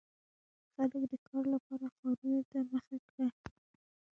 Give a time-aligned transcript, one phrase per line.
[0.73, 3.25] •خلک د کار لپاره ښارونو ته مخه کړه.